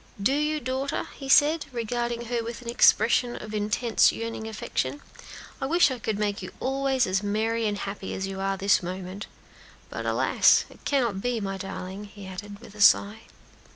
[0.19, 4.99] "Do you, daughter?" he said, regarding her with an expression of intense yearning affection;
[5.61, 8.59] "I wish I could make you always as gay and happy as you are at
[8.61, 9.27] this moment.
[9.91, 10.65] But alas!
[10.71, 13.19] it cannot be, my darling," he added with a sigh.